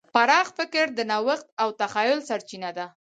[0.13, 2.85] پراخ فکر د نوښت او تخیل سرچینه ده.